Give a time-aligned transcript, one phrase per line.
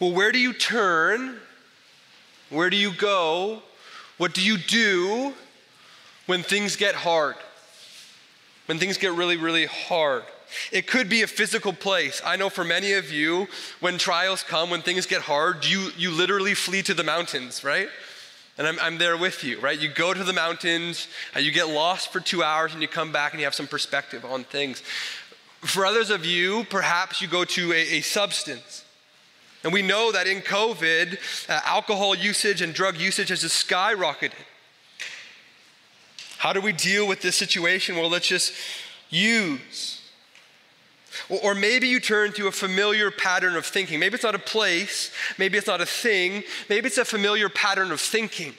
[0.00, 1.38] Well, where do you turn?
[2.50, 3.62] Where do you go?
[4.18, 5.32] What do you do
[6.26, 7.36] when things get hard?
[8.66, 10.24] When things get really, really hard?
[10.70, 12.22] It could be a physical place.
[12.24, 13.48] I know for many of you,
[13.80, 17.88] when trials come, when things get hard, you, you literally flee to the mountains, right?
[18.58, 19.78] And I'm, I'm there with you, right?
[19.78, 23.12] You go to the mountains, uh, you get lost for two hours, and you come
[23.12, 24.82] back and you have some perspective on things.
[25.60, 28.85] For others of you, perhaps you go to a, a substance.
[29.66, 34.30] And we know that in COVID, uh, alcohol usage and drug usage has just skyrocketed.
[36.38, 37.96] How do we deal with this situation?
[37.96, 38.52] Well, let's just
[39.10, 40.02] use
[41.28, 43.98] or maybe you turn to a familiar pattern of thinking.
[43.98, 47.90] Maybe it's not a place, maybe it's not a thing, maybe it's a familiar pattern
[47.90, 48.54] of thinking.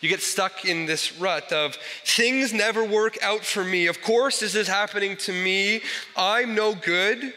[0.00, 3.86] You get stuck in this rut of things never work out for me.
[3.86, 5.82] Of course, this is happening to me.
[6.16, 7.32] I'm no good.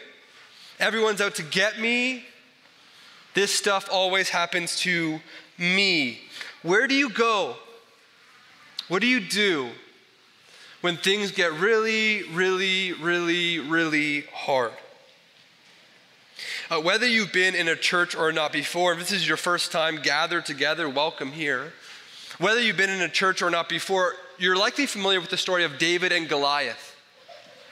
[0.80, 2.24] Everyone's out to get me.
[3.34, 5.20] This stuff always happens to
[5.58, 6.20] me.
[6.62, 7.56] Where do you go?
[8.88, 9.70] What do you do?
[10.80, 14.72] when things get really, really, really, really hard.
[16.70, 19.72] Uh, whether you've been in a church or not before, if this is your first
[19.72, 21.72] time gathered together, welcome here.
[22.38, 25.64] Whether you've been in a church or not before, you're likely familiar with the story
[25.64, 26.87] of David and Goliath.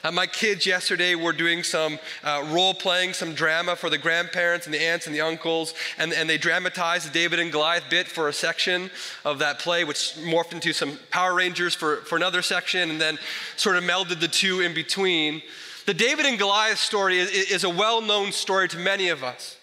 [0.06, 4.64] Uh, my kids yesterday were doing some uh, role playing, some drama for the grandparents
[4.64, 8.06] and the aunts and the uncles, and, and they dramatized the David and Goliath bit
[8.06, 8.88] for a section
[9.24, 13.18] of that play, which morphed into some Power Rangers for, for another section, and then
[13.56, 15.42] sort of melded the two in between.
[15.86, 19.56] The David and Goliath story is, is a well known story to many of us.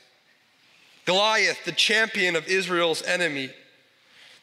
[1.05, 3.50] Goliath, the champion of Israel's enemy,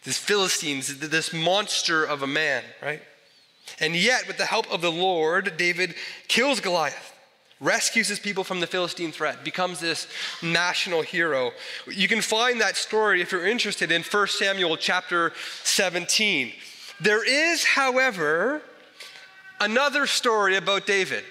[0.05, 3.03] this Philistines, this monster of a man, right?
[3.79, 5.95] And yet, with the help of the Lord, David
[6.29, 7.13] kills Goliath,
[7.61, 10.07] rescues his people from the Philistine threat, becomes this
[10.43, 11.53] national hero.
[11.87, 15.33] You can find that story if you're interested in 1 Samuel chapter
[15.65, 16.53] 17.
[17.01, 18.63] There is, however,
[19.61, 21.25] another story about David.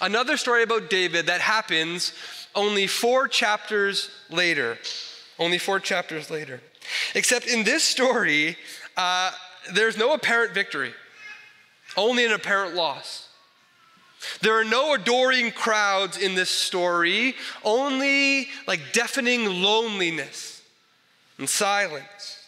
[0.00, 2.12] Another story about David that happens
[2.54, 4.78] only four chapters later.
[5.38, 6.60] Only four chapters later.
[7.14, 8.56] Except in this story,
[8.96, 9.30] uh,
[9.72, 10.92] there's no apparent victory,
[11.96, 13.28] only an apparent loss.
[14.42, 17.34] There are no adoring crowds in this story,
[17.64, 20.62] only like deafening loneliness
[21.38, 22.38] and silence.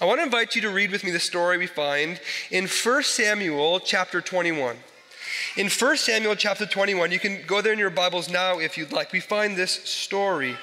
[0.00, 2.20] I want to invite you to read with me the story we find
[2.50, 4.76] in 1 Samuel chapter 21.
[5.56, 8.92] In 1 Samuel chapter 21, you can go there in your Bibles now if you'd
[8.92, 9.12] like.
[9.12, 10.56] We find this story.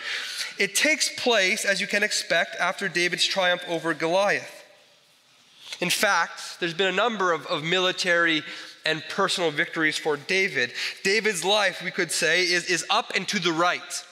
[0.59, 4.60] It takes place, as you can expect, after David's triumph over Goliath.
[5.81, 8.44] In fact, there's been a number of, of military
[8.86, 10.72] and personal victories for David.
[11.03, 14.06] David's life, we could say, is, is up and to the right.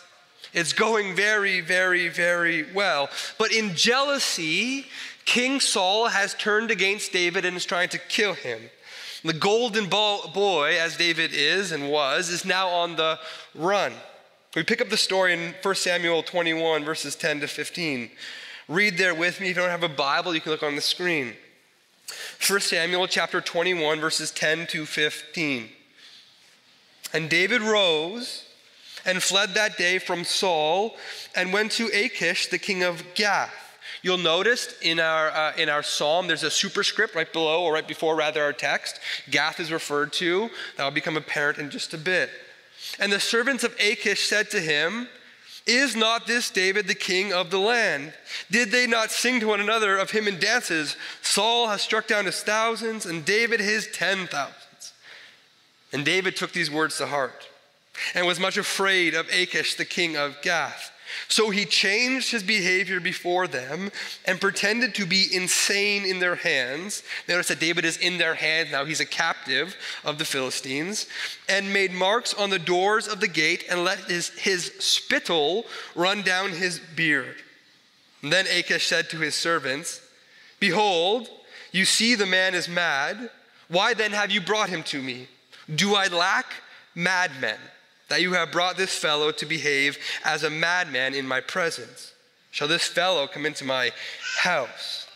[0.53, 3.09] It's going very, very, very well.
[3.38, 4.88] But in jealousy,
[5.25, 8.59] King Saul has turned against David and is trying to kill him.
[9.24, 13.19] The golden boy, as David is and was, is now on the
[13.53, 13.94] run.
[14.56, 18.09] We pick up the story in 1 Samuel 21, verses 10 to 15.
[18.68, 19.50] Read there with me.
[19.50, 21.35] If you don't have a Bible, you can look on the screen.
[22.47, 25.70] 1 Samuel chapter 21, verses 10 to 15.
[27.14, 28.46] And David rose
[29.06, 30.96] and fled that day from Saul
[31.36, 33.53] and went to Achish, the king of Gath.
[34.02, 37.88] You'll notice in our, uh, in our psalm, there's a superscript right below, or right
[37.88, 39.00] before, rather, our text.
[39.30, 40.50] Gath is referred to.
[40.78, 42.30] That will become apparent in just a bit.
[43.00, 45.09] And the servants of Achish said to him,
[45.69, 48.13] is not this David the king of the land?
[48.50, 50.97] Did they not sing to one another of him in dances?
[51.22, 54.94] Saul has struck down his thousands, and David his ten thousands.
[55.94, 57.47] And David took these words to heart
[58.13, 60.91] and was much afraid of Achish the king of Gath.
[61.28, 63.92] So he changed his behavior before them
[64.25, 67.03] and pretended to be insane in their hands.
[67.28, 71.08] Notice that David is in their hands now, he's a captive of the Philistines,
[71.47, 75.66] and made marks on the doors of the gate and let his, his spittle
[75.96, 77.35] run down his beard.
[78.22, 80.02] And then Achish said to his servants,
[80.59, 81.29] Behold,
[81.72, 83.29] you see the man is mad.
[83.67, 85.28] Why then have you brought him to me?
[85.73, 86.47] Do I lack
[86.96, 87.59] madmen?
[88.09, 92.14] That you have brought this fellow to behave as a madman in my presence.
[92.52, 93.91] Shall this fellow come into my
[94.40, 95.08] house?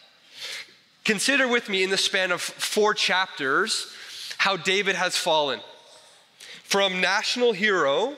[1.04, 3.92] Consider with me in the span of four chapters
[4.38, 5.60] how David has fallen
[6.64, 8.16] from national hero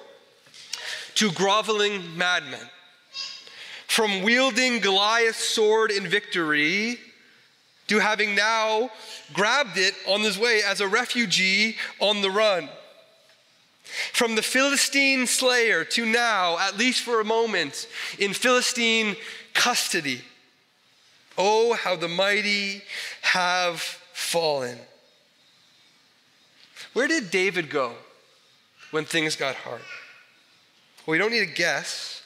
[1.16, 2.70] to groveling madman,
[3.88, 7.00] from wielding Goliath's sword in victory
[7.88, 8.90] to having now
[9.34, 12.70] grabbed it on his way as a refugee on the run.
[14.14, 17.88] From the Philistine slayer to now, at least for a moment,
[18.20, 19.16] in Philistine
[19.54, 20.22] custody.
[21.38, 22.82] Oh, how the mighty
[23.22, 23.82] have
[24.14, 24.78] fallen.
[26.94, 27.94] Where did David go
[28.92, 29.82] when things got hard?
[31.06, 32.22] Well, we don't need to guess.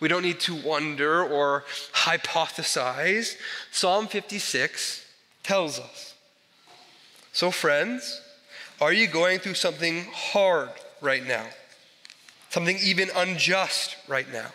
[0.00, 3.36] We don't need to wonder or hypothesize.
[3.70, 5.04] Psalm 56
[5.42, 6.14] tells us.
[7.32, 8.20] So, friends,
[8.80, 10.70] are you going through something hard
[11.04, 11.46] right now?
[12.50, 14.52] Something even unjust right now?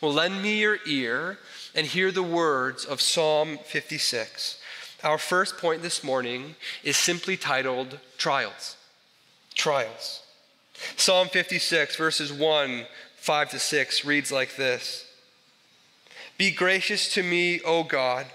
[0.00, 1.38] Well, lend me your ear
[1.74, 4.60] and hear the words of Psalm 56.
[5.02, 8.76] Our first point this morning is simply titled Trials.
[9.54, 10.22] Trials.
[10.96, 12.86] Psalm 56, verses 1,
[13.16, 15.06] 5 to 6 reads like this
[16.36, 18.26] Be gracious to me, O God,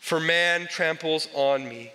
[0.00, 1.92] for man tramples on me.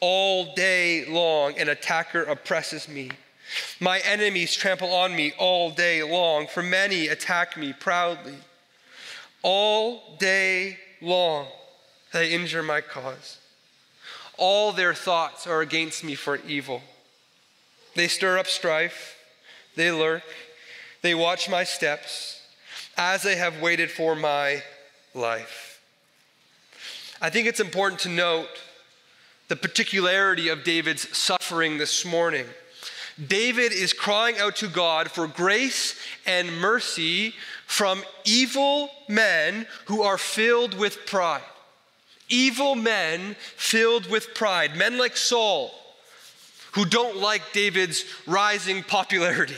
[0.00, 3.10] All day long, an attacker oppresses me.
[3.80, 8.36] My enemies trample on me all day long, for many attack me proudly.
[9.42, 11.46] All day long,
[12.12, 13.38] they injure my cause.
[14.36, 16.82] All their thoughts are against me for evil.
[17.94, 19.16] They stir up strife,
[19.76, 20.24] they lurk,
[21.02, 22.40] they watch my steps
[22.96, 24.62] as they have waited for my
[25.14, 25.80] life.
[27.20, 28.48] I think it's important to note
[29.48, 32.46] the particularity of David's suffering this morning.
[33.28, 37.34] David is crying out to God for grace and mercy
[37.66, 41.42] from evil men who are filled with pride.
[42.28, 45.72] Evil men filled with pride, men like Saul,
[46.72, 49.54] who don't like David's rising popularity,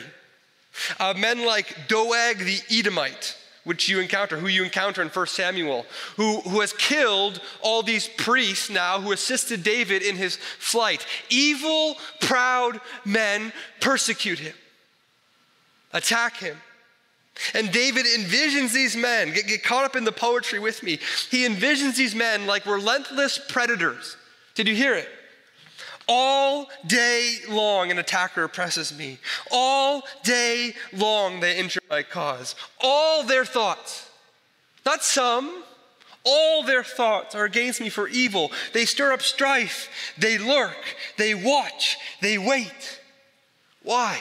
[0.98, 3.36] uh, men like Doeg the Edomite,
[3.66, 5.84] which you encounter, who you encounter in 1 Samuel,
[6.16, 11.04] who, who has killed all these priests now who assisted David in his flight.
[11.30, 14.54] Evil, proud men persecute him,
[15.92, 16.56] attack him.
[17.54, 21.00] And David envisions these men, get, get caught up in the poetry with me.
[21.30, 24.16] He envisions these men like relentless predators.
[24.54, 25.08] Did you hear it?
[26.08, 29.18] All day long, an attacker oppresses me.
[29.50, 32.54] All day long, they injure my cause.
[32.80, 34.08] All their thoughts,
[34.84, 35.64] not some,
[36.24, 38.50] all their thoughts are against me for evil.
[38.72, 39.88] They stir up strife.
[40.18, 40.96] They lurk.
[41.16, 41.96] They watch.
[42.20, 43.00] They wait.
[43.82, 44.20] Why?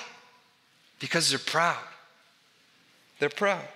[1.00, 1.84] Because they're proud.
[3.20, 3.68] They're proud.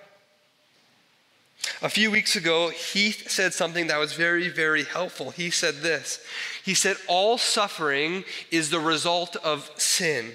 [1.82, 5.32] A few weeks ago, Heath said something that was very, very helpful.
[5.32, 6.20] He said this
[6.64, 10.34] He said, All suffering is the result of sin,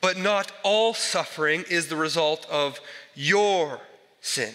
[0.00, 2.80] but not all suffering is the result of
[3.14, 3.80] your
[4.20, 4.54] sin.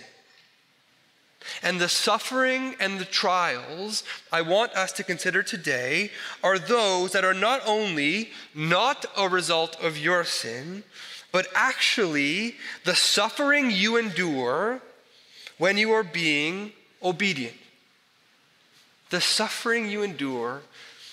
[1.62, 6.12] And the suffering and the trials I want us to consider today
[6.44, 10.84] are those that are not only not a result of your sin,
[11.32, 12.56] but actually
[12.86, 14.82] the suffering you endure
[15.58, 16.72] when you are being
[17.02, 17.56] obedient.
[19.10, 20.62] The suffering you endure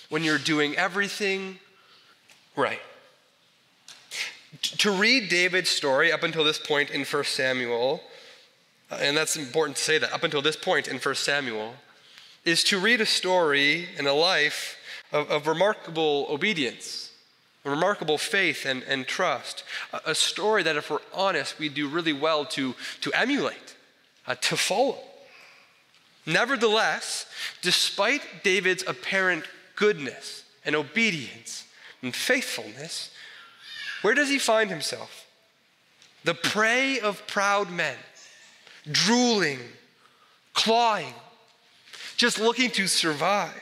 [0.09, 1.59] when you're doing everything
[2.55, 2.81] right.
[4.61, 8.01] To read David's story up until this point in 1 Samuel,
[8.91, 11.75] uh, and that's important to say that, up until this point in 1 Samuel,
[12.43, 14.77] is to read a story and a life
[15.13, 17.11] of, of remarkable obedience,
[17.63, 19.63] remarkable faith and, and trust.
[19.93, 23.75] A, a story that, if we're honest, we do really well to, to emulate
[24.27, 24.97] uh, to follow.
[26.25, 27.25] Nevertheless,
[27.61, 31.65] despite David's apparent goodness and obedience
[32.01, 33.11] and faithfulness,
[34.01, 35.27] where does he find himself?
[36.23, 37.97] The prey of proud men,
[38.91, 39.59] drooling,
[40.53, 41.13] clawing,
[42.17, 43.61] just looking to survive.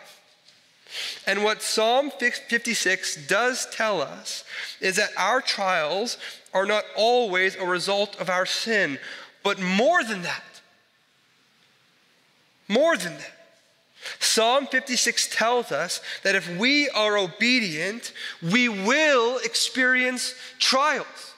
[1.26, 4.44] And what Psalm 56 does tell us
[4.82, 6.18] is that our trials
[6.54, 8.98] are not always a result of our sin,
[9.44, 10.44] but more than that,
[12.70, 13.32] more than that.
[14.20, 21.34] Psalm 56 tells us that if we are obedient, we will experience trials.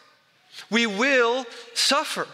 [0.69, 2.27] We will suffer.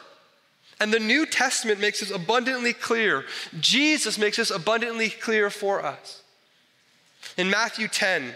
[0.80, 3.25] And the New Testament makes this abundantly clear.
[3.60, 6.22] Jesus makes this abundantly clear for us.
[7.38, 8.36] In Matthew 10,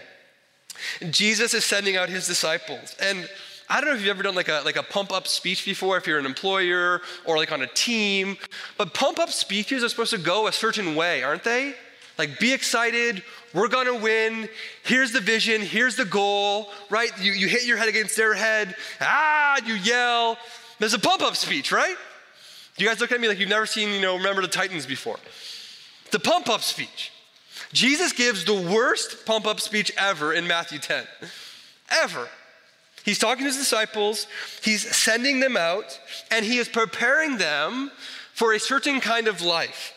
[1.10, 2.96] Jesus is sending out his disciples.
[3.00, 3.28] And
[3.68, 5.96] I don't know if you've ever done like a, like a pump up speech before,
[5.96, 8.36] if you're an employer or like on a team,
[8.76, 11.74] but pump up speeches are supposed to go a certain way, aren't they?
[12.18, 13.22] Like, be excited,
[13.54, 14.48] we're gonna win,
[14.84, 17.10] here's the vision, here's the goal, right?
[17.20, 20.36] You, you hit your head against their head, ah, you yell.
[20.78, 21.96] There's a pump up speech, right?
[22.76, 25.18] You guys look at me like you've never seen, you know, Remember the Titans before.
[26.10, 27.12] The pump up speech.
[27.72, 31.04] Jesus gives the worst pump up speech ever in Matthew 10.
[31.90, 32.28] Ever.
[33.04, 34.26] He's talking to his disciples,
[34.62, 35.98] he's sending them out,
[36.30, 37.90] and he is preparing them
[38.32, 39.94] for a certain kind of life.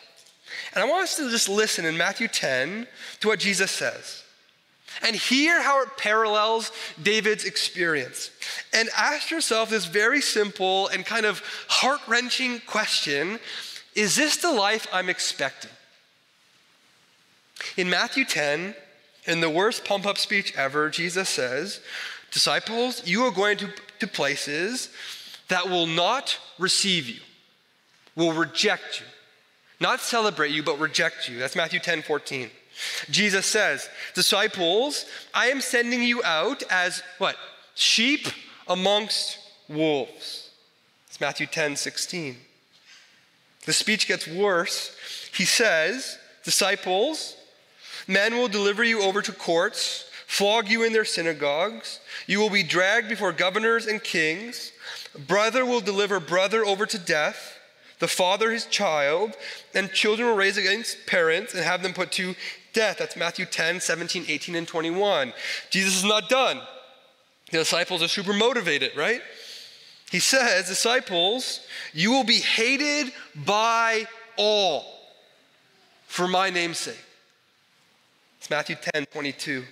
[0.74, 2.86] And I want us to just listen in Matthew 10
[3.20, 4.24] to what Jesus says
[5.02, 6.72] and hear how it parallels
[7.02, 8.30] David's experience.
[8.72, 13.38] And ask yourself this very simple and kind of heart wrenching question
[13.94, 15.70] Is this the life I'm expecting?
[17.76, 18.74] In Matthew 10,
[19.26, 21.80] in the worst pump up speech ever, Jesus says,
[22.30, 23.68] Disciples, you are going to,
[24.00, 24.90] to places
[25.48, 27.20] that will not receive you,
[28.14, 29.06] will reject you,
[29.80, 31.38] not celebrate you, but reject you.
[31.38, 32.50] That's Matthew 10 14.
[33.10, 37.36] Jesus says, Disciples, I am sending you out as what?
[37.74, 38.26] Sheep
[38.68, 40.50] amongst wolves.
[41.08, 42.36] It's Matthew 10 16.
[43.64, 44.96] The speech gets worse.
[45.34, 47.36] He says, Disciples,
[48.06, 50.05] men will deliver you over to courts,
[50.36, 52.00] flog you in their synagogues.
[52.26, 54.72] You will be dragged before governors and kings.
[55.26, 57.56] Brother will deliver brother over to death
[57.98, 59.34] the father his child,
[59.74, 62.34] and children will raise against parents and have them put to
[62.72, 62.98] death.
[62.98, 65.32] That's Matthew 10, 17, 18, and 21.
[65.70, 66.60] Jesus is not done.
[67.50, 69.22] The disciples are super motivated, right?
[70.10, 71.60] He says, Disciples,
[71.94, 74.84] you will be hated by all
[76.06, 77.02] for my name's sake.
[78.38, 79.64] It's Matthew 10, 22.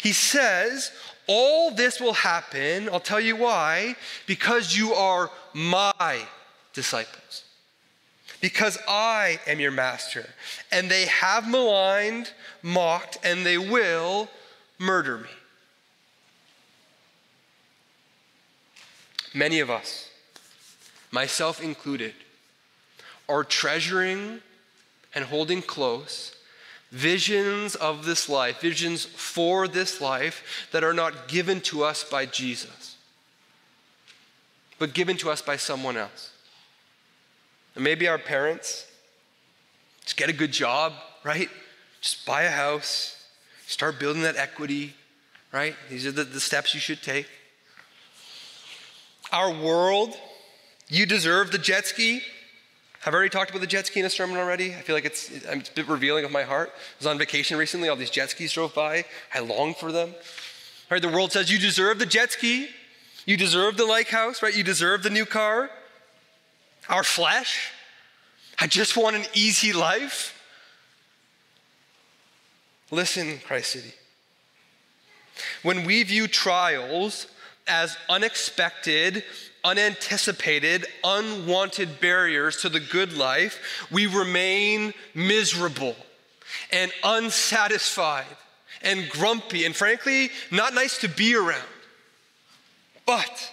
[0.00, 0.92] He says,
[1.26, 3.96] All this will happen, I'll tell you why,
[4.26, 6.22] because you are my
[6.72, 7.44] disciples
[8.40, 10.26] because I am your master.
[10.72, 12.32] And they have maligned,
[12.62, 14.28] mocked, and they will
[14.78, 15.28] murder me.
[19.34, 20.08] Many of us,
[21.12, 22.14] myself included,
[23.28, 24.40] are treasuring
[25.14, 26.34] and holding close
[26.90, 32.26] visions of this life, visions for this life that are not given to us by
[32.26, 32.96] Jesus,
[34.78, 36.32] but given to us by someone else.
[37.74, 38.86] And maybe our parents,
[40.02, 40.92] just get a good job,
[41.22, 41.48] right?
[42.00, 43.24] Just buy a house,
[43.66, 44.94] start building that equity,
[45.52, 45.76] right?
[45.88, 47.28] These are the, the steps you should take.
[49.32, 50.16] Our world,
[50.88, 52.22] you deserve the jet ski.
[53.04, 54.74] I've already talked about the jet ski in a sermon already.
[54.74, 56.70] I feel like it's, it's a bit revealing of my heart.
[56.74, 59.04] I was on vacation recently, all these jet skis drove by.
[59.34, 60.14] I longed for them.
[60.90, 62.68] Right, the world says you deserve the jet ski,
[63.24, 64.54] you deserve the lake house, right?
[64.54, 65.70] You deserve the new car
[66.90, 67.72] our flesh.
[68.58, 70.36] I just want an easy life.
[72.90, 73.92] Listen, Christ City.
[75.62, 77.28] When we view trials
[77.66, 79.24] as unexpected,
[79.64, 85.96] unanticipated, unwanted barriers to the good life, we remain miserable
[86.72, 88.26] and unsatisfied
[88.82, 91.62] and grumpy and frankly, not nice to be around.
[93.06, 93.52] But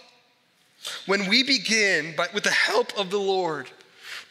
[1.06, 3.70] when we begin, by, with the help of the Lord,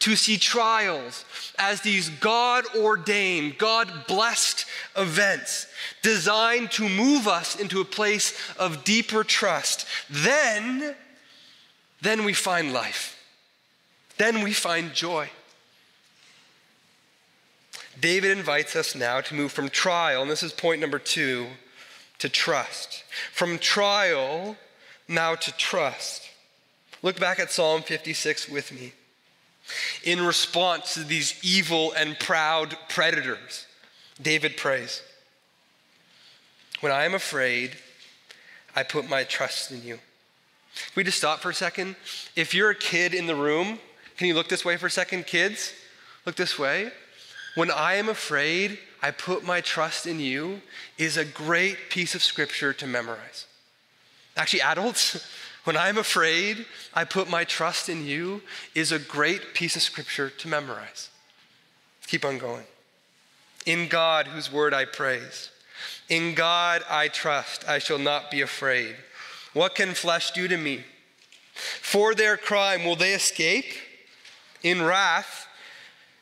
[0.00, 1.24] to see trials
[1.58, 4.66] as these God ordained, God blessed
[4.96, 5.66] events
[6.02, 10.94] designed to move us into a place of deeper trust, then,
[12.00, 13.16] then we find life.
[14.18, 15.30] Then we find joy.
[18.00, 21.46] David invites us now to move from trial, and this is point number two,
[22.18, 23.04] to trust.
[23.32, 24.56] From trial
[25.08, 26.30] now to trust.
[27.02, 28.92] Look back at Psalm 56 with me.
[30.04, 33.66] In response to these evil and proud predators,
[34.20, 35.02] David prays
[36.80, 37.76] When I am afraid,
[38.74, 39.98] I put my trust in you.
[40.94, 41.96] We just stop for a second?
[42.34, 43.78] If you're a kid in the room,
[44.16, 45.72] can you look this way for a second, kids?
[46.24, 46.90] Look this way.
[47.54, 50.60] When I am afraid, I put my trust in you
[50.98, 53.46] is a great piece of scripture to memorize.
[54.36, 55.26] Actually, adults,
[55.64, 58.42] when I'm afraid, I put my trust in you
[58.74, 61.10] is a great piece of scripture to memorize.
[62.06, 62.64] Keep on going.
[63.64, 65.50] In God, whose word I praise.
[66.08, 68.94] In God I trust, I shall not be afraid.
[69.56, 70.84] What can flesh do to me?
[71.54, 73.64] For their crime, will they escape?
[74.62, 75.48] In wrath,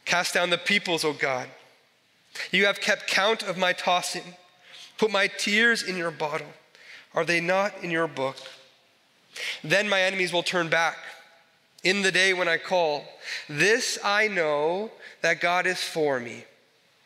[0.04, 1.48] cast down the peoples, O God.
[2.52, 4.36] You have kept count of my tossing,
[4.98, 6.46] put my tears in your bottle.
[7.12, 8.36] Are they not in your book?
[9.64, 10.98] Then my enemies will turn back
[11.82, 13.04] in the day when I call.
[13.48, 16.44] This I know that God is for me.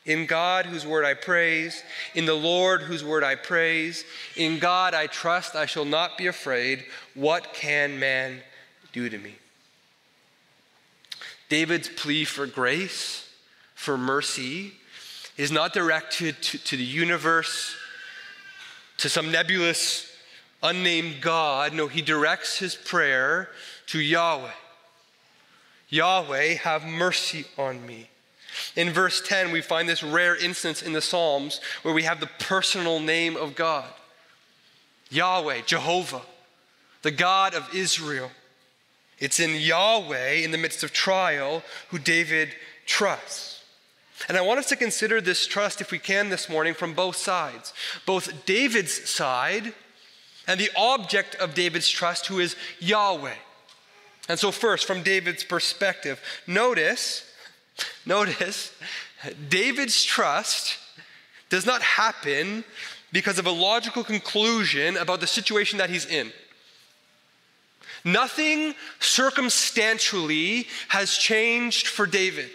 [0.09, 1.83] In God, whose word I praise,
[2.15, 4.05] in the Lord, whose word I praise,
[4.37, 6.87] in God I trust, I shall not be afraid.
[7.15, 8.41] What can man
[8.95, 9.35] do to me?
[11.50, 13.29] David's plea for grace,
[13.75, 14.73] for mercy,
[15.37, 17.77] is not directed to, to the universe,
[18.97, 20.11] to some nebulous
[20.62, 21.75] unnamed God.
[21.75, 23.50] No, he directs his prayer
[23.88, 24.50] to Yahweh.
[25.91, 28.08] Yahweh, have mercy on me.
[28.77, 32.31] In verse 10, we find this rare instance in the Psalms where we have the
[32.38, 33.88] personal name of God
[35.11, 36.23] Yahweh, Jehovah,
[37.03, 38.31] the God of Israel.
[39.19, 42.50] It's in Yahweh, in the midst of trial, who David
[42.87, 43.62] trusts.
[44.29, 47.17] And I want us to consider this trust, if we can, this morning from both
[47.17, 47.73] sides
[48.07, 49.73] both David's side
[50.47, 53.37] and the object of David's trust, who is Yahweh.
[54.29, 57.27] And so, first, from David's perspective, notice,
[58.06, 58.73] notice,
[59.49, 60.78] David's trust
[61.49, 62.64] does not happen
[63.12, 66.32] because of a logical conclusion about the situation that he's in.
[68.04, 72.50] Nothing circumstantially has changed for David.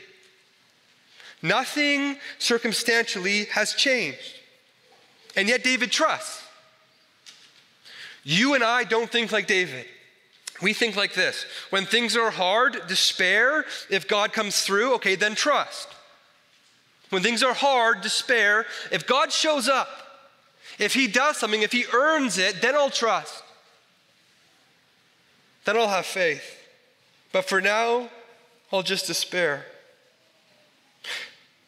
[1.42, 4.40] Nothing circumstantially has changed.
[5.36, 6.42] And yet, David trusts.
[8.24, 9.86] You and I don't think like David.
[10.64, 13.66] We think like this when things are hard, despair.
[13.90, 15.90] If God comes through, okay, then trust.
[17.10, 18.66] When things are hard, despair.
[18.90, 19.90] If God shows up,
[20.80, 23.44] if He does something, if He earns it, then I'll trust.
[25.66, 26.58] Then I'll have faith.
[27.34, 28.10] But for now,
[28.72, 29.66] I'll just despair.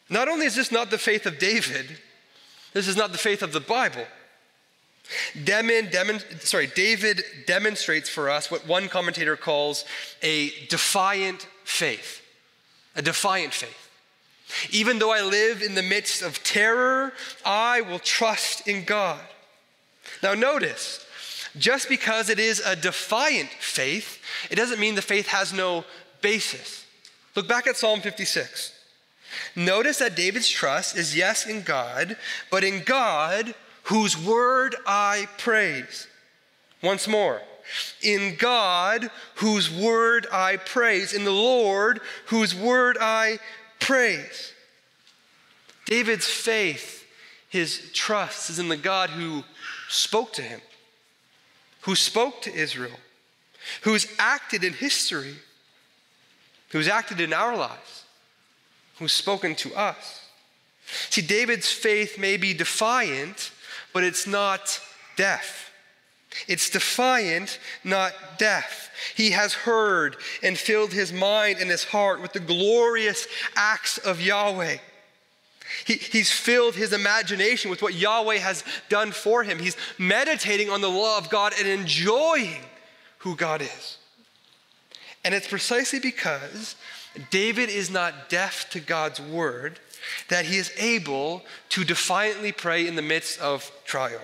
[0.08, 1.98] Not only is this not the faith of David,
[2.72, 4.06] this is not the faith of the Bible.
[5.44, 9.84] Demon, demon, sorry, David demonstrates for us what one commentator calls
[10.22, 12.22] a defiant faith.
[12.96, 13.90] A defiant faith.
[14.70, 17.12] Even though I live in the midst of terror,
[17.44, 19.20] I will trust in God.
[20.22, 21.04] Now, notice,
[21.58, 24.20] just because it is a defiant faith,
[24.50, 25.84] it doesn't mean the faith has no
[26.22, 26.84] basis.
[27.34, 28.72] Look back at Psalm 56.
[29.54, 32.16] Notice that David's trust is yes in God,
[32.50, 33.54] but in God
[33.86, 36.08] whose word I praise.
[36.82, 37.40] Once more,
[38.02, 43.38] in God whose word I praise, in the Lord whose word I
[43.78, 44.52] praise.
[45.84, 47.06] David's faith,
[47.48, 49.44] his trust is in the God who
[49.88, 50.60] spoke to him,
[51.82, 52.98] who spoke to Israel,
[53.82, 55.36] who's acted in history,
[56.70, 58.04] who's acted in our lives,
[58.98, 60.22] who's spoken to us.
[61.08, 63.52] See, David's faith may be defiant
[63.96, 64.78] but it's not
[65.16, 65.72] deaf.
[66.46, 68.90] It's defiant, not deaf.
[69.14, 74.20] He has heard and filled his mind and his heart with the glorious acts of
[74.20, 74.76] Yahweh.
[75.86, 79.58] He, he's filled his imagination with what Yahweh has done for him.
[79.58, 82.60] He's meditating on the law of God and enjoying
[83.20, 83.96] who God is.
[85.24, 86.76] And it's precisely because
[87.30, 89.80] David is not deaf to God's word
[90.28, 94.20] that he is able to defiantly pray in the midst of trial.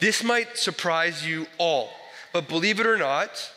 [0.00, 1.90] This might surprise you all,
[2.32, 3.50] but believe it or not,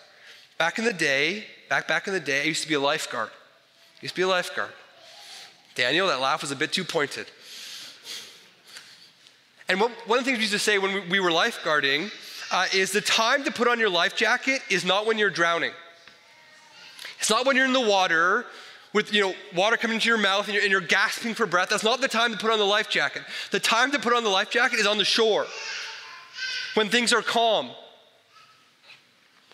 [0.57, 3.29] back in the day, back back in the day, I used to be a lifeguard.
[3.29, 4.71] I used to be a lifeguard.
[5.73, 7.27] Daniel, that laugh was a bit too pointed.
[9.67, 12.11] And one of the things we used to say when we, we were lifeguarding
[12.51, 15.71] uh, is the time to put on your life jacket is not when you're drowning.
[17.19, 18.45] It's not when you're in the water
[18.95, 21.67] with you know water coming into your mouth and you're, and you're gasping for breath
[21.69, 24.23] that's not the time to put on the life jacket the time to put on
[24.23, 25.45] the life jacket is on the shore
[26.75, 27.69] when things are calm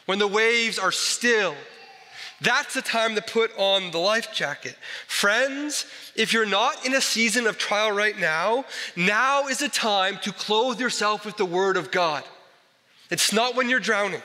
[0.05, 1.55] when the waves are still
[2.39, 4.75] that's the time to put on the life jacket.
[5.05, 10.17] Friends, if you're not in a season of trial right now, now is the time
[10.23, 12.23] to clothe yourself with the Word of God.
[13.11, 14.23] It's not when you're drowning.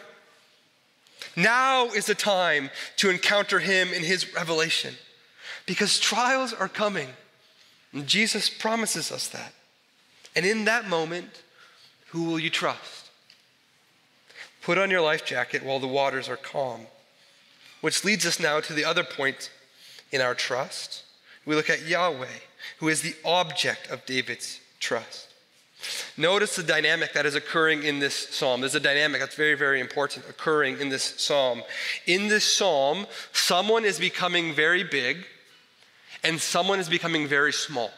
[1.37, 4.95] Now is the time to encounter Him in His revelation
[5.67, 7.09] because trials are coming.
[7.93, 9.53] And Jesus promises us that.
[10.35, 11.43] And in that moment,
[12.09, 13.11] who will you trust?
[14.63, 16.83] Put on your life jacket while the waters are calm.
[17.81, 19.51] Which leads us now to the other point
[20.13, 21.05] in our trust.
[21.45, 22.27] We look at Yahweh,
[22.79, 25.29] who is the object of David's trust.
[26.17, 28.61] Notice the dynamic that is occurring in this psalm.
[28.61, 31.63] There's a dynamic that's very, very important occurring in this psalm.
[32.07, 35.27] In this psalm, someone is becoming very big
[36.27, 37.93] and someone is becoming very small.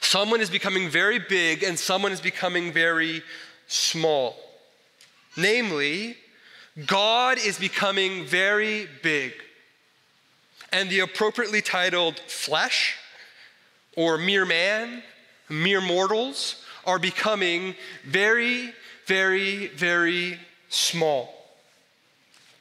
[0.00, 3.24] Someone is becoming very big and someone is becoming very
[3.66, 4.36] small.
[5.36, 6.16] Namely,
[6.86, 9.32] God is becoming very big.
[10.70, 12.96] And the appropriately titled flesh
[13.96, 15.02] or mere man,
[15.48, 18.72] mere mortals, are becoming very,
[19.06, 20.38] very, very
[20.68, 21.34] small.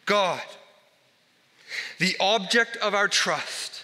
[0.08, 0.42] God,
[2.00, 3.81] the object of our trust,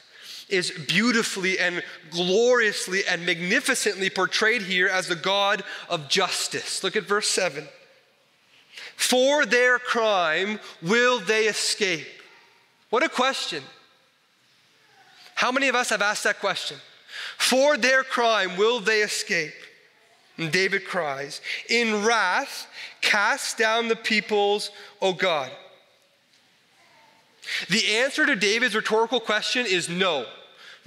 [0.49, 6.83] is beautifully and gloriously and magnificently portrayed here as the God of justice.
[6.83, 7.67] Look at verse 7.
[8.95, 12.07] For their crime, will they escape?
[12.89, 13.63] What a question.
[15.35, 16.77] How many of us have asked that question?
[17.37, 19.53] For their crime, will they escape?
[20.37, 22.67] And David cries, In wrath,
[23.01, 25.51] cast down the peoples, O God.
[27.69, 30.25] The answer to David's rhetorical question is no.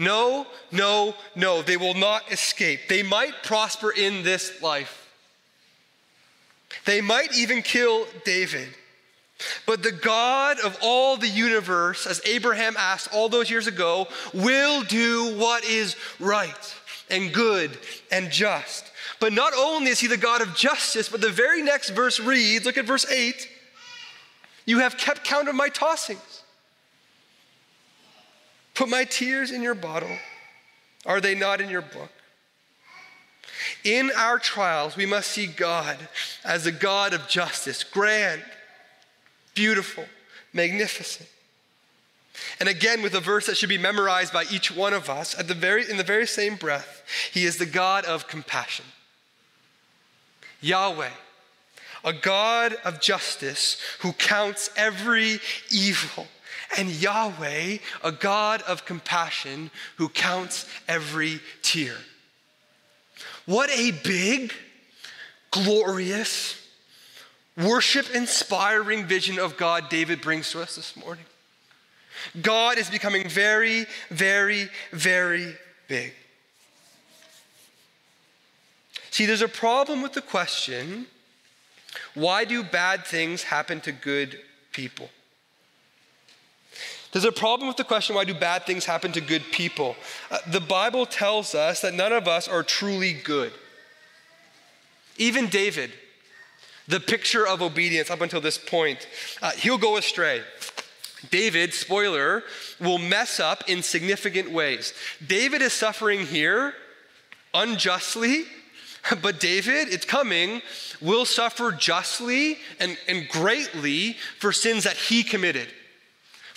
[0.00, 1.60] No, no, no.
[1.60, 2.80] They will not escape.
[2.88, 5.10] They might prosper in this life.
[6.86, 8.68] They might even kill David.
[9.66, 14.82] But the God of all the universe, as Abraham asked all those years ago, will
[14.84, 16.74] do what is right
[17.10, 17.76] and good
[18.10, 18.90] and just.
[19.18, 22.64] But not only is he the God of justice, but the very next verse reads
[22.64, 23.48] look at verse 8
[24.64, 26.39] You have kept count of my tossings.
[28.74, 30.16] Put my tears in your bottle.
[31.06, 32.10] Are they not in your book?
[33.84, 35.96] In our trials, we must see God
[36.44, 38.42] as a God of justice, grand,
[39.54, 40.04] beautiful,
[40.52, 41.28] magnificent.
[42.58, 45.48] And again, with a verse that should be memorized by each one of us, at
[45.48, 47.02] the very, in the very same breath,
[47.32, 48.84] He is the God of compassion.
[50.60, 51.10] Yahweh,
[52.04, 56.26] a God of justice who counts every evil.
[56.78, 61.96] And Yahweh, a God of compassion who counts every tear.
[63.46, 64.52] What a big,
[65.50, 66.56] glorious,
[67.56, 71.24] worship inspiring vision of God David brings to us this morning.
[72.40, 75.54] God is becoming very, very, very
[75.88, 76.12] big.
[79.10, 81.06] See, there's a problem with the question
[82.14, 84.38] why do bad things happen to good
[84.72, 85.10] people?
[87.12, 89.96] There's a problem with the question why do bad things happen to good people?
[90.30, 93.52] Uh, the Bible tells us that none of us are truly good.
[95.16, 95.90] Even David,
[96.86, 99.08] the picture of obedience up until this point,
[99.42, 100.42] uh, he'll go astray.
[101.30, 102.44] David, spoiler,
[102.80, 104.94] will mess up in significant ways.
[105.26, 106.74] David is suffering here
[107.52, 108.44] unjustly,
[109.22, 110.62] but David, it's coming,
[111.00, 115.68] will suffer justly and, and greatly for sins that he committed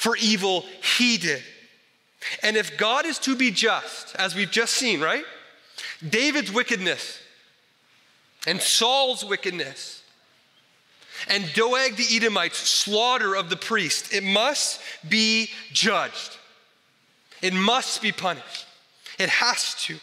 [0.04, 0.66] for evil
[0.98, 1.42] he did.
[2.42, 5.24] And if God is to be just, as we've just seen, right?
[6.08, 7.20] David's wickedness
[8.46, 10.04] and Saul's wickedness
[11.30, 16.38] and Doeg the Edomite's slaughter of the priest, it must be judged.
[17.42, 18.66] It must be punished.
[19.18, 19.96] It has to.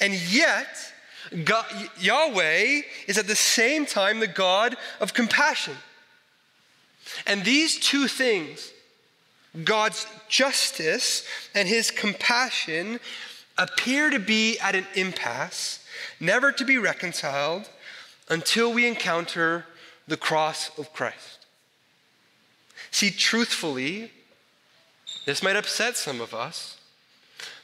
[0.00, 0.66] And yet,
[1.44, 1.66] God,
[2.00, 5.76] Yahweh is at the same time the God of compassion.
[7.24, 8.72] And these two things
[9.64, 13.00] God's justice and his compassion
[13.58, 15.84] appear to be at an impasse,
[16.20, 17.68] never to be reconciled
[18.28, 19.64] until we encounter
[20.06, 21.46] the cross of Christ.
[22.90, 24.10] See, truthfully,
[25.24, 26.78] this might upset some of us,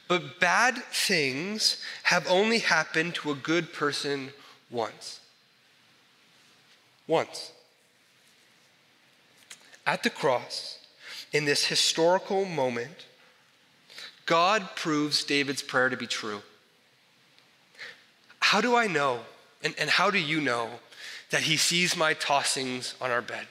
[0.07, 4.31] but bad things have only happened to a good person
[4.69, 5.19] once.
[7.07, 7.51] Once.
[9.85, 10.79] At the cross,
[11.33, 13.07] in this historical moment,
[14.25, 16.41] God proves David's prayer to be true.
[18.39, 19.19] How do I know,
[19.63, 20.69] and, and how do you know,
[21.31, 23.47] that he sees my tossings on our bed?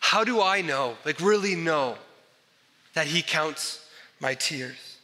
[0.00, 1.96] How do I know, like really know,
[2.94, 3.86] that he counts
[4.20, 4.98] my tears?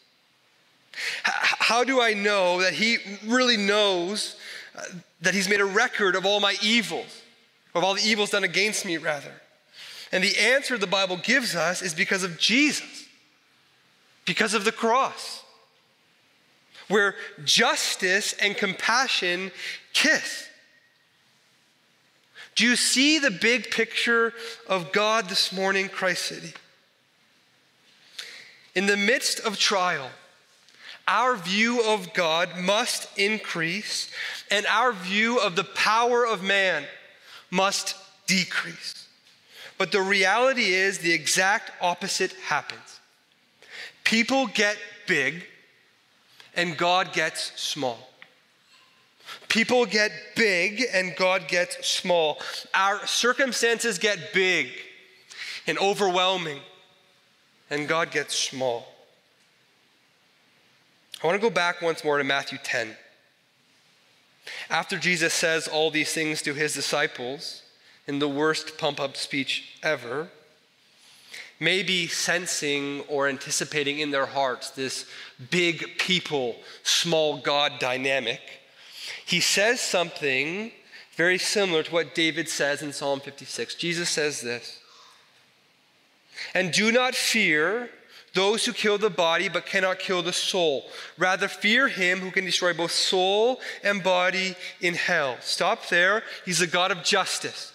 [1.23, 4.37] How do I know that he really knows
[4.77, 4.83] uh,
[5.21, 7.23] that he's made a record of all my evils,
[7.75, 9.33] of all the evils done against me, rather?
[10.13, 13.07] And the answer the Bible gives us is because of Jesus,
[14.25, 15.43] because of the cross,
[16.89, 19.51] where justice and compassion
[19.93, 20.49] kiss.
[22.55, 24.33] Do you see the big picture
[24.67, 26.55] of God this morning, Christ City?
[28.75, 30.11] In the midst of trial,
[31.07, 34.11] our view of God must increase,
[34.51, 36.85] and our view of the power of man
[37.51, 39.08] must decrease.
[39.79, 43.01] But the reality is the exact opposite happens.
[44.05, 45.45] People get big
[46.57, 47.99] and God gets small.
[49.49, 52.39] People get big and God gets small.
[52.75, 54.69] Our circumstances get big
[55.67, 56.61] and overwhelming
[57.71, 58.89] and God gets small.
[61.23, 62.97] I want to go back once more to Matthew 10.
[64.71, 67.63] After Jesus says all these things to his disciples,
[68.09, 70.29] in the worst pump up speech ever,
[71.61, 75.07] maybe sensing or anticipating in their hearts this
[75.51, 78.41] big people, small God dynamic,
[79.25, 80.73] he says something
[81.17, 83.75] Very similar to what David says in Psalm 56.
[83.75, 84.79] Jesus says this
[86.55, 87.91] And do not fear
[88.35, 90.85] those who kill the body but cannot kill the soul.
[91.19, 95.37] Rather, fear him who can destroy both soul and body in hell.
[95.41, 96.23] Stop there.
[96.45, 97.73] He's a God of justice.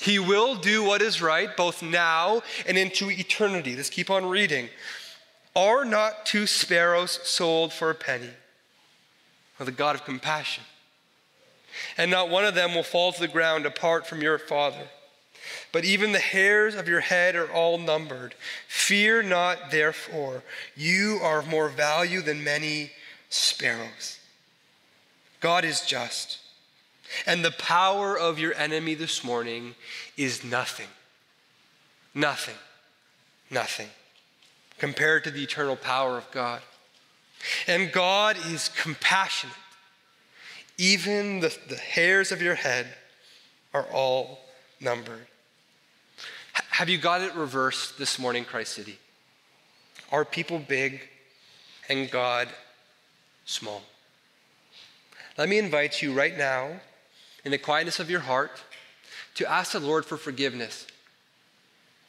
[0.00, 3.76] He will do what is right both now and into eternity.
[3.76, 4.68] Let's keep on reading.
[5.54, 8.30] Are not two sparrows sold for a penny?
[9.58, 10.64] Well, the God of compassion.
[11.96, 14.88] And not one of them will fall to the ground apart from your Father.
[15.72, 18.34] But even the hairs of your head are all numbered.
[18.68, 20.42] Fear not, therefore.
[20.76, 22.90] You are of more value than many
[23.30, 24.18] sparrows.
[25.40, 26.38] God is just.
[27.26, 29.74] And the power of your enemy this morning
[30.16, 30.88] is nothing.
[32.14, 32.56] Nothing.
[33.50, 33.88] Nothing.
[34.78, 36.60] Compared to the eternal power of God.
[37.66, 39.54] And God is compassionate.
[40.78, 42.86] Even the, the hairs of your head
[43.72, 44.40] are all
[44.80, 45.26] numbered.
[46.52, 48.98] Have you got it reversed this morning, Christ City?
[50.12, 51.00] Are people big
[51.88, 52.48] and God
[53.44, 53.82] small?
[55.38, 56.80] Let me invite you right now,
[57.46, 58.60] in the quietness of your heart,
[59.36, 60.86] to ask the Lord for forgiveness,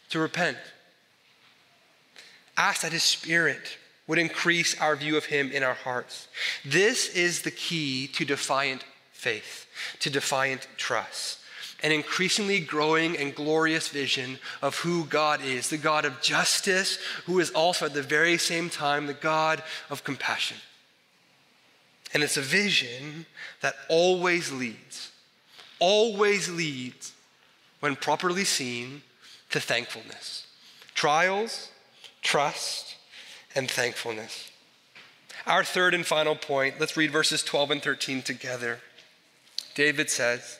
[0.09, 0.57] to repent.
[2.57, 6.27] Ask that His Spirit would increase our view of Him in our hearts.
[6.65, 9.67] This is the key to defiant faith,
[9.99, 11.37] to defiant trust
[11.83, 16.97] an increasingly growing and glorious vision of who God is the God of justice,
[17.27, 20.57] who is also at the very same time the God of compassion.
[22.15, 23.27] And it's a vision
[23.61, 25.11] that always leads,
[25.79, 27.13] always leads,
[27.79, 29.01] when properly seen,
[29.49, 30.47] to thankfulness.
[30.93, 31.71] Trials,
[32.21, 32.95] trust,
[33.55, 34.51] and thankfulness.
[35.45, 38.79] Our third and final point, let's read verses 12 and 13 together.
[39.75, 40.59] David says,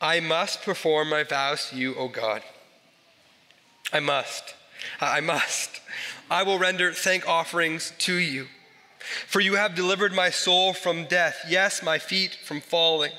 [0.00, 2.42] I must perform my vows to you, O God.
[3.92, 4.54] I must.
[5.00, 5.80] I must.
[6.30, 8.46] I will render thank offerings to you.
[9.26, 13.12] For you have delivered my soul from death, yes, my feet from falling,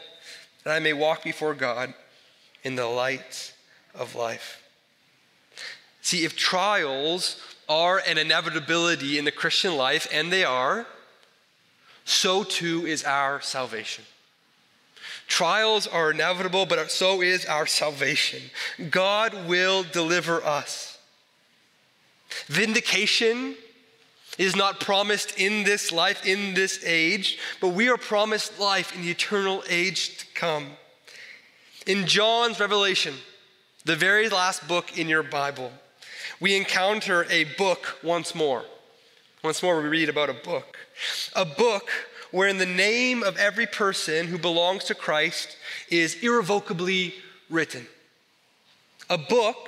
[0.69, 1.95] that I may walk before God
[2.63, 3.53] in the light
[3.95, 4.61] of life.
[6.01, 10.85] See, if trials are an inevitability in the Christian life, and they are,
[12.05, 14.03] so too is our salvation.
[15.27, 18.51] Trials are inevitable, but so is our salvation.
[18.91, 20.99] God will deliver us.
[22.45, 23.55] Vindication
[24.39, 29.01] is not promised in this life, in this age, but we are promised life in
[29.01, 30.71] the eternal age to come.
[31.85, 33.13] In John's Revelation,
[33.83, 35.71] the very last book in your Bible,
[36.39, 38.63] we encounter a book once more.
[39.43, 40.77] Once more, we read about a book.
[41.35, 41.89] A book
[42.31, 45.57] wherein the name of every person who belongs to Christ
[45.89, 47.13] is irrevocably
[47.49, 47.87] written.
[49.09, 49.67] A book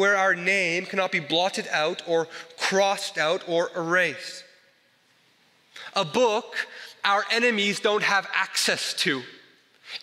[0.00, 4.44] where our name cannot be blotted out or crossed out or erased.
[5.94, 6.54] A book
[7.04, 9.20] our enemies don't have access to,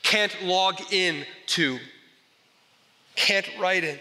[0.04, 1.80] can't log in to,
[3.16, 3.98] can't write in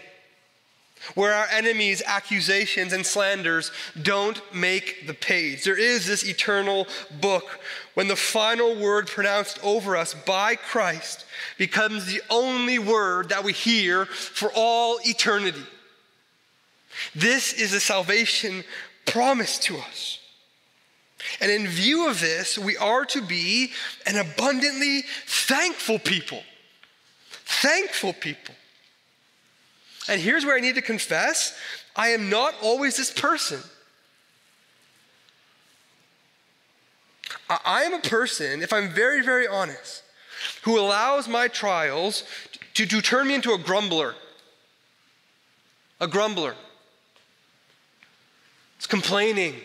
[1.15, 5.63] where our enemies' accusations and slanders don't make the page.
[5.63, 6.85] There is this eternal
[7.21, 7.59] book
[7.95, 11.25] when the final word pronounced over us by Christ
[11.57, 15.63] becomes the only word that we hear for all eternity.
[17.15, 18.63] This is a salvation
[19.05, 20.19] promised to us.
[21.41, 23.71] And in view of this, we are to be
[24.05, 26.41] an abundantly thankful people.
[27.29, 28.55] Thankful people.
[30.07, 31.57] And here's where I need to confess
[31.95, 33.59] I am not always this person.
[37.49, 40.03] I am a person, if I'm very, very honest,
[40.63, 42.23] who allows my trials
[42.73, 44.15] to, to turn me into a grumbler.
[45.99, 46.55] A grumbler.
[48.77, 49.55] It's complaining,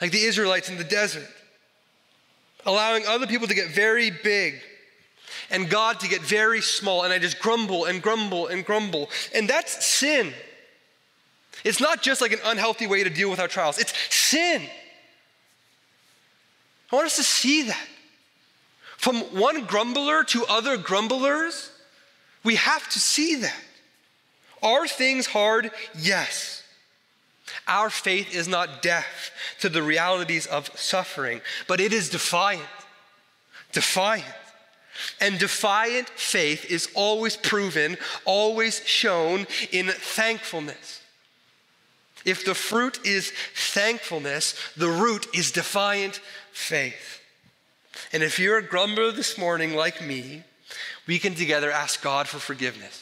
[0.00, 1.28] like the Israelites in the desert,
[2.66, 4.60] allowing other people to get very big
[5.50, 9.10] and God to get very small, and I just grumble and grumble and grumble.
[9.34, 10.32] And that's sin.
[11.64, 14.62] It's not just like an unhealthy way to deal with our trials, it's sin.
[16.90, 17.88] I want us to see that.
[18.96, 21.70] From one grumbler to other grumblers,
[22.44, 23.56] we have to see that.
[24.62, 25.70] Are things hard?
[25.98, 26.61] Yes.
[27.66, 32.62] Our faith is not deaf to the realities of suffering, but it is defiant.
[33.72, 34.24] Defiant.
[35.20, 41.00] And defiant faith is always proven, always shown in thankfulness.
[42.24, 46.20] If the fruit is thankfulness, the root is defiant
[46.52, 47.20] faith.
[48.12, 50.44] And if you're a grumbler this morning like me,
[51.06, 53.01] we can together ask God for forgiveness.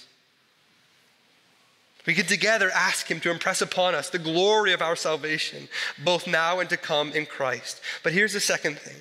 [2.10, 5.68] We can together ask Him to impress upon us the glory of our salvation,
[6.02, 7.80] both now and to come in Christ.
[8.02, 9.00] But here's the second thing.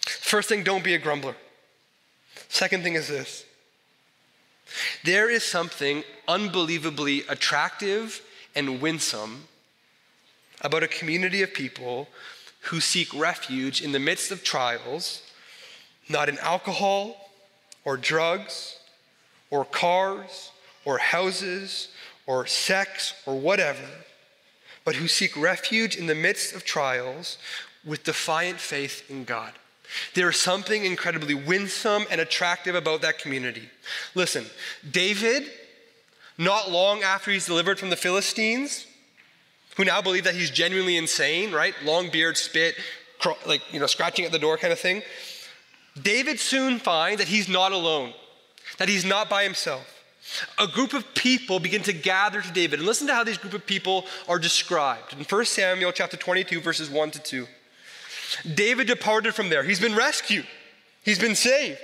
[0.00, 1.36] First thing, don't be a grumbler.
[2.48, 3.44] Second thing is this
[5.04, 8.20] there is something unbelievably attractive
[8.56, 9.44] and winsome
[10.60, 12.08] about a community of people
[12.62, 15.22] who seek refuge in the midst of trials,
[16.08, 17.30] not in alcohol
[17.84, 18.80] or drugs
[19.52, 20.50] or cars
[20.84, 21.88] or houses
[22.26, 23.88] or sex or whatever,
[24.84, 27.38] but who seek refuge in the midst of trials
[27.84, 29.52] with defiant faith in God.
[30.14, 33.68] There is something incredibly winsome and attractive about that community.
[34.14, 34.46] Listen,
[34.90, 35.50] David,
[36.38, 38.86] not long after he's delivered from the Philistines,
[39.76, 41.74] who now believe that he's genuinely insane, right?
[41.84, 42.74] Long beard, spit,
[43.46, 45.02] like, you know, scratching at the door kind of thing.
[46.00, 48.14] David soon finds that he's not alone,
[48.78, 50.01] that he's not by himself.
[50.58, 52.78] A group of people begin to gather to David.
[52.78, 55.12] And listen to how these group of people are described.
[55.12, 57.46] In 1 Samuel chapter 22, verses 1 to 2.
[58.54, 59.62] David departed from there.
[59.62, 60.46] He's been rescued,
[61.02, 61.78] he's been saved,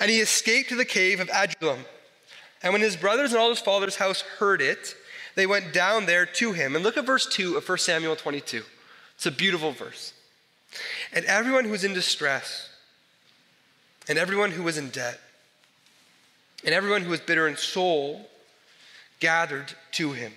[0.00, 1.84] and he escaped to the cave of Adullam.
[2.62, 4.94] And when his brothers and all his father's house heard it,
[5.34, 6.74] they went down there to him.
[6.74, 8.62] And look at verse 2 of 1 Samuel 22.
[9.16, 10.14] It's a beautiful verse.
[11.12, 12.70] And everyone who was in distress,
[14.08, 15.20] and everyone who was in debt,
[16.66, 18.28] and everyone who was bitter in soul
[19.20, 20.32] gathered to him.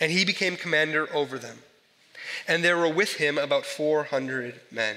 [0.00, 1.58] And he became commander over them
[2.46, 4.96] and there were with him about 400 men.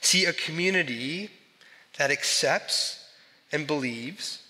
[0.00, 1.30] See, a community
[1.98, 3.08] that accepts
[3.52, 4.42] and believes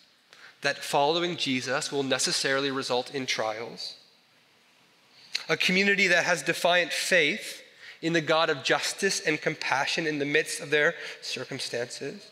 [0.63, 3.95] that following Jesus will necessarily result in trials.
[5.49, 7.63] A community that has defiant faith
[8.03, 12.29] in the God of justice and compassion in the midst of their circumstances.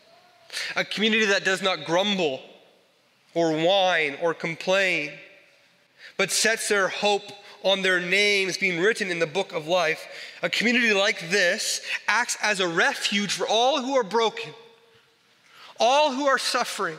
[0.75, 2.41] A community that does not grumble
[3.35, 5.13] or whine or complain,
[6.17, 7.23] but sets their hope
[7.63, 10.07] on their names being written in the book of life,
[10.43, 14.53] a community like this acts as a refuge for all who are broken,
[15.79, 16.97] all who are suffering,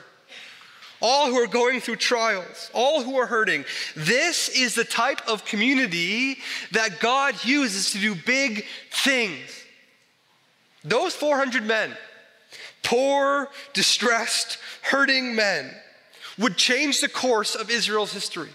[0.99, 3.63] all who are going through trials, all who are hurting.
[3.95, 6.37] This is the type of community
[6.71, 9.63] that God uses to do big things.
[10.83, 11.95] Those 400 men,
[12.83, 15.73] poor, distressed, hurting men,
[16.37, 18.49] would change the course of Israel's history.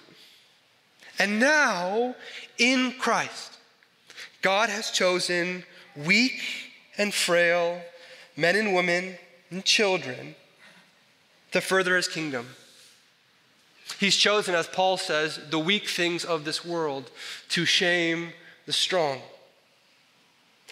[1.19, 2.15] And now,
[2.59, 3.59] in Christ,
[4.41, 5.65] God has chosen
[5.97, 6.41] weak
[6.99, 7.81] and frail
[8.37, 9.17] men and women
[9.51, 10.35] and children
[11.53, 12.47] to further his kingdom.
[14.01, 17.11] He's chosen, as Paul says, the weak things of this world
[17.51, 18.33] to shame
[18.67, 19.21] the strong.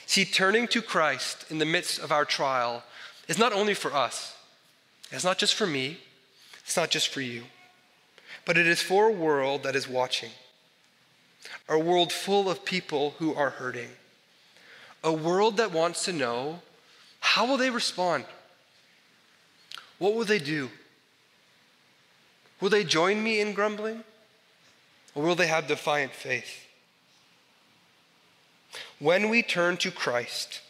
[0.06, 2.82] See, turning to Christ in the midst of our trial
[3.30, 4.36] is not only for us,
[5.10, 5.96] it's not just for me,
[6.62, 7.44] it's not just for you
[8.44, 10.30] but it is for a world that is watching.
[11.68, 13.90] A world full of people who are hurting.
[15.02, 16.60] A world that wants to know
[17.20, 18.24] how will they respond?
[19.98, 20.70] What will they do?
[22.60, 24.04] Will they join me in grumbling?
[25.14, 26.66] Or will they have defiant faith?
[28.98, 30.60] When we turn to Christ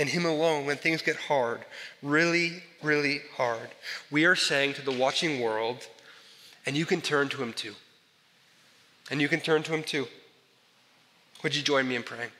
[0.00, 1.60] and Him alone, when things get hard,
[2.02, 3.68] really, really hard,
[4.10, 5.86] we are saying to the watching world,
[6.64, 7.74] and you can turn to Him too.
[9.10, 10.08] And you can turn to Him too.
[11.42, 12.30] Would you join me in praying?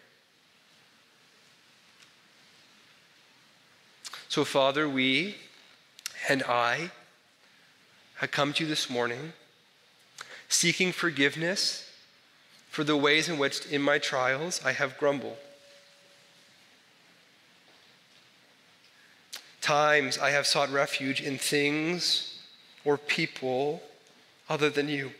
[4.30, 5.36] So, Father, we
[6.30, 6.90] and I
[8.16, 9.34] have come to you this morning
[10.48, 11.92] seeking forgiveness
[12.70, 15.36] for the ways in which in my trials I have grumbled.
[19.70, 22.40] Times I have sought refuge in things
[22.84, 23.80] or people
[24.48, 25.12] other than you.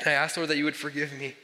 [0.00, 1.36] And I ask, Lord, that you would forgive me.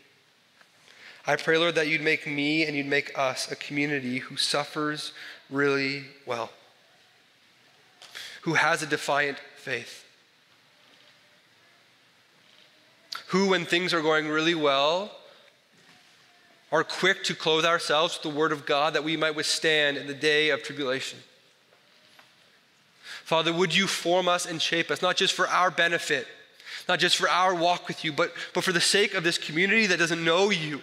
[1.29, 5.13] I pray, Lord, that you'd make me and you'd make us a community who suffers
[5.49, 6.51] really well,
[8.43, 10.05] who has a defiant faith,
[13.29, 15.13] who, when things are going really well,
[16.73, 20.09] are quick to clothe ourselves with the word of God that we might withstand in
[20.09, 21.21] the day of tribulation.
[23.29, 26.27] Father, would you form us and shape us, not just for our benefit
[26.89, 29.87] not just for our walk with you, but, but for the sake of this community
[29.87, 30.81] that doesn't know you,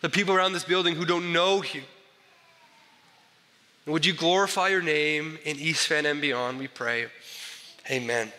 [0.00, 1.82] the people around this building who don't know you.
[3.86, 7.06] would you glorify your name in East Van and beyond, we pray.
[7.88, 8.32] Amen.